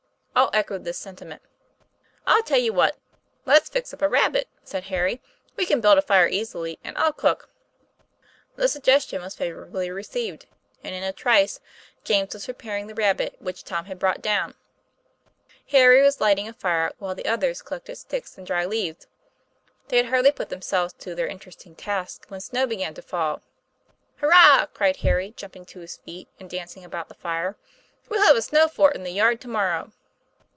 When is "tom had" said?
13.65-13.99